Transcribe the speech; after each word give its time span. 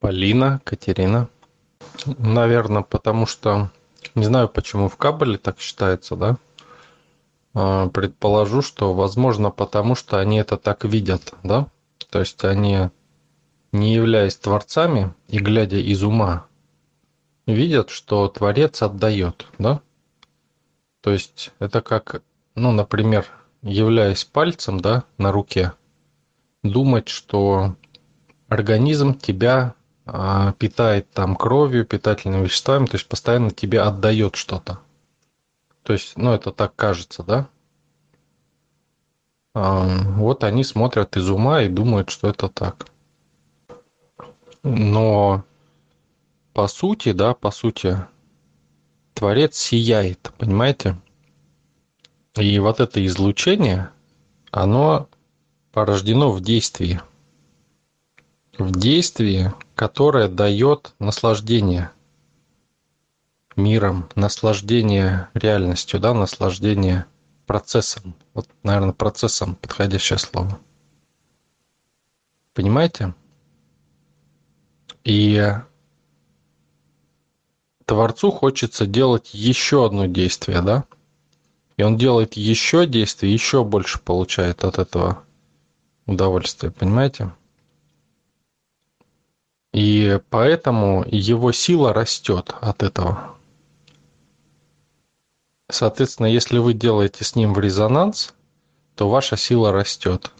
Полина, 0.00 0.60
Катерина. 0.64 1.28
Наверное, 2.18 2.82
потому 2.82 3.26
что... 3.26 3.70
Не 4.14 4.24
знаю, 4.24 4.48
почему 4.48 4.88
в 4.88 4.96
Кабеле 4.96 5.38
так 5.38 5.58
считается, 5.60 6.16
да? 6.16 6.38
А, 7.54 7.88
предположу, 7.88 8.62
что, 8.62 8.94
возможно, 8.94 9.50
потому 9.50 9.94
что 9.94 10.18
они 10.20 10.38
это 10.38 10.56
так 10.56 10.84
видят, 10.84 11.34
да? 11.42 11.66
То 12.10 12.20
есть 12.20 12.44
они, 12.44 12.90
не 13.72 13.94
являясь 13.94 14.36
творцами 14.36 15.14
и 15.28 15.38
глядя 15.38 15.78
из 15.78 16.02
ума, 16.02 16.46
видят, 17.46 17.90
что 17.90 18.28
Творец 18.28 18.82
отдает, 18.82 19.46
да? 19.58 19.80
То 21.00 21.10
есть 21.10 21.52
это 21.58 21.80
как, 21.82 22.22
ну, 22.54 22.72
например, 22.72 23.26
являясь 23.62 24.24
пальцем, 24.24 24.80
да, 24.80 25.04
на 25.18 25.32
руке, 25.32 25.72
думать, 26.62 27.08
что 27.08 27.74
организм 28.48 29.14
тебя 29.14 29.74
а, 30.04 30.52
питает 30.52 31.10
там 31.10 31.36
кровью, 31.36 31.84
питательными 31.84 32.44
веществами, 32.44 32.86
то 32.86 32.96
есть 32.96 33.08
постоянно 33.08 33.50
тебе 33.50 33.80
отдает 33.80 34.36
что-то. 34.36 34.80
То 35.82 35.92
есть, 35.92 36.16
ну, 36.16 36.32
это 36.32 36.52
так 36.52 36.74
кажется, 36.74 37.22
да? 37.22 37.48
Вот 39.54 40.44
они 40.44 40.64
смотрят 40.64 41.16
из 41.16 41.30
ума 41.30 41.62
и 41.62 41.68
думают, 41.68 42.10
что 42.10 42.28
это 42.28 42.48
так. 42.48 42.86
Но 44.62 45.44
по 46.52 46.68
сути, 46.68 47.12
да, 47.12 47.34
по 47.34 47.50
сути, 47.50 47.98
Творец 49.14 49.56
сияет, 49.56 50.32
понимаете? 50.36 50.96
И 52.34 52.58
вот 52.58 52.80
это 52.80 53.04
излучение, 53.06 53.90
оно 54.50 55.08
порождено 55.72 56.30
в 56.30 56.42
действии. 56.42 57.00
В 58.58 58.70
действии, 58.72 59.52
которое 59.74 60.28
дает 60.28 60.94
наслаждение 60.98 61.90
миром, 63.54 64.08
наслаждение 64.14 65.28
реальностью, 65.34 66.00
да, 66.00 66.14
наслаждение 66.14 67.06
процессом. 67.46 68.14
Вот, 68.32 68.48
наверное, 68.62 68.92
процессом 68.92 69.56
подходящее 69.56 70.18
слово. 70.18 70.58
Понимаете? 72.54 73.14
И 75.04 75.52
Творцу 77.84 78.30
хочется 78.30 78.86
делать 78.86 79.34
еще 79.34 79.86
одно 79.86 80.06
действие, 80.06 80.62
да? 80.62 80.84
И 81.76 81.82
он 81.82 81.96
делает 81.96 82.34
еще 82.34 82.86
действие, 82.86 83.32
еще 83.32 83.64
больше 83.64 84.00
получает 84.00 84.64
от 84.64 84.78
этого 84.78 85.22
удовольствия, 86.06 86.70
понимаете? 86.70 87.32
Поэтому 90.30 91.04
его 91.06 91.52
сила 91.52 91.92
растет 91.92 92.54
от 92.60 92.82
этого. 92.82 93.36
Соответственно, 95.68 96.26
если 96.26 96.58
вы 96.58 96.74
делаете 96.74 97.24
с 97.24 97.34
ним 97.34 97.52
в 97.52 97.58
резонанс, 97.58 98.34
то 98.94 99.08
ваша 99.10 99.36
сила 99.36 99.72
растет. 99.72 100.30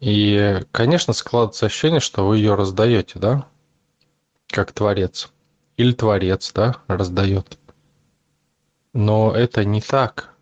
И, 0.00 0.60
конечно, 0.72 1.12
складывается 1.12 1.66
ощущение, 1.66 2.00
что 2.00 2.26
вы 2.26 2.38
ее 2.38 2.54
раздаете, 2.54 3.18
да? 3.18 3.46
Как 4.48 4.72
творец. 4.72 5.30
Или 5.76 5.92
творец, 5.92 6.52
да, 6.52 6.76
раздает. 6.88 7.58
Но 8.92 9.32
это 9.32 9.64
не 9.64 9.80
так. 9.80 10.34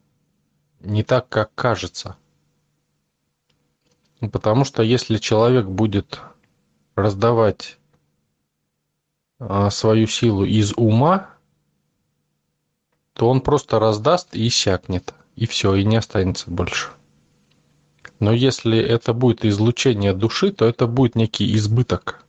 Не 0.81 1.03
так, 1.05 1.29
как 1.29 1.55
кажется. 1.55 2.17
Потому 4.31 4.65
что 4.65 4.83
если 4.83 5.19
человек 5.19 5.67
будет 5.67 6.21
раздавать 6.95 7.79
свою 9.71 10.07
силу 10.07 10.45
из 10.45 10.73
ума, 10.77 11.31
то 13.15 13.29
он 13.29 13.41
просто 13.41 13.79
раздаст 13.79 14.35
и 14.35 14.47
иссякнет. 14.49 15.15
И 15.37 15.47
все, 15.47 15.75
и 15.75 15.85
не 15.85 15.97
останется 15.97 16.51
больше. 16.51 16.91
Но 18.21 18.33
если 18.33 18.79
это 18.79 19.15
будет 19.15 19.45
излучение 19.45 20.13
души, 20.13 20.53
то 20.53 20.67
это 20.67 20.87
будет 20.87 21.17
некий 21.17 21.57
избыток, 21.57 22.25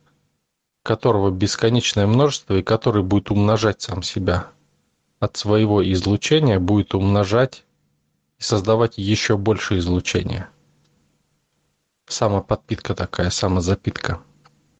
которого 0.82 1.30
бесконечное 1.30 2.06
множество 2.06 2.54
и 2.54 2.62
который 2.62 3.02
будет 3.02 3.30
умножать 3.30 3.82
сам 3.82 4.02
себя. 4.02 4.48
От 5.20 5.36
своего 5.36 5.88
излучения 5.92 6.58
будет 6.58 6.94
умножать 6.94 7.64
и 8.38 8.42
создавать 8.42 8.98
еще 8.98 9.36
больше 9.36 9.78
излучения. 9.78 10.48
Самоподпитка 12.06 12.94
такая, 12.94 13.30
самозапитка. 13.30 14.20